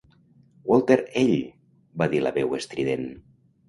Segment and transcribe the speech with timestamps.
[0.71, 1.35] "Walter ell!"
[2.03, 3.11] va dir la veu estrident.